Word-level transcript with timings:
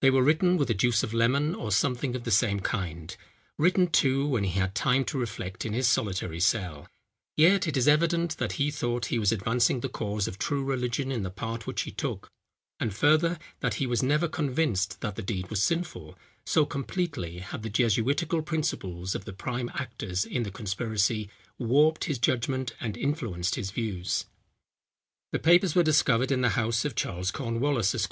They 0.00 0.10
were 0.10 0.24
written 0.24 0.56
with 0.56 0.66
the 0.66 0.74
juice 0.74 1.04
of 1.04 1.14
lemon, 1.14 1.54
or 1.54 1.70
something 1.70 2.16
of 2.16 2.24
the 2.24 2.32
same 2.32 2.58
kind: 2.58 3.16
written, 3.56 3.86
too, 3.86 4.26
when 4.26 4.42
he 4.42 4.58
had 4.58 4.74
time 4.74 5.04
to 5.04 5.16
reflect 5.16 5.64
in 5.64 5.72
his 5.72 5.86
solitary 5.86 6.40
cell, 6.40 6.88
yet 7.36 7.68
it 7.68 7.76
is 7.76 7.86
evident 7.86 8.38
that 8.38 8.54
he 8.54 8.72
thought 8.72 9.06
he 9.14 9.18
was 9.20 9.30
advancing 9.30 9.78
the 9.78 9.88
cause 9.88 10.26
of 10.26 10.38
true 10.38 10.64
religion 10.64 11.12
in 11.12 11.22
the 11.22 11.30
part 11.30 11.68
which 11.68 11.82
he 11.82 11.92
took; 11.92 12.32
and, 12.80 12.96
further, 12.96 13.38
that 13.60 13.74
he 13.74 13.86
was 13.86 14.02
never 14.02 14.26
convinced 14.26 15.00
that 15.02 15.14
the 15.14 15.22
deed 15.22 15.48
was 15.50 15.62
sinful, 15.62 16.18
so 16.44 16.66
completely 16.66 17.38
had 17.38 17.62
the 17.62 17.70
jesuitical 17.70 18.42
principles 18.42 19.14
of 19.14 19.24
the 19.24 19.32
prime 19.32 19.70
actors 19.74 20.24
in 20.24 20.42
the 20.42 20.50
conspiracy 20.50 21.30
warped 21.60 22.06
his 22.06 22.18
judgment 22.18 22.74
and 22.80 22.96
influenced 22.96 23.54
his 23.54 23.70
views. 23.70 24.24
The 25.30 25.38
papers 25.38 25.76
were 25.76 25.84
discovered 25.84 26.32
in 26.32 26.40
the 26.40 26.58
house 26.58 26.84
of 26.84 26.96
Charles 26.96 27.30
Cornwallis, 27.30 27.94
Esq. 27.94 28.02